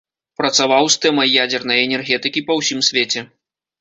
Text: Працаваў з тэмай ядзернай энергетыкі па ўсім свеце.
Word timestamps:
Працаваў 0.39 0.87
з 0.93 0.97
тэмай 1.03 1.29
ядзернай 1.43 1.85
энергетыкі 1.87 2.43
па 2.49 2.59
ўсім 2.61 2.79
свеце. 2.89 3.21